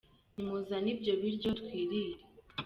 Nimuzane 0.35 0.89
ibyo 0.95 1.13
biryo 1.21 1.49
twirire 1.59 2.21